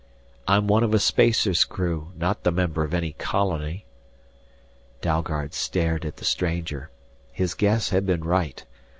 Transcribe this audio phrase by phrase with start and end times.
[0.47, 3.85] "I'm one of a spacer's crew, not the member of any colony!"
[4.99, 6.89] Dalgard stared at the stranger.
[7.31, 8.65] His guess had been right.